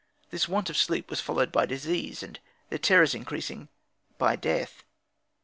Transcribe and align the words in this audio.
This 0.31 0.47
want 0.47 0.67
of 0.71 0.77
sleep 0.77 1.11
was 1.11 1.21
followed 1.21 1.51
by 1.51 1.67
disease, 1.67 2.23
and, 2.23 2.39
their 2.69 2.79
terrors 2.79 3.13
increasing, 3.13 3.69
by 4.17 4.35
death. 4.35 4.83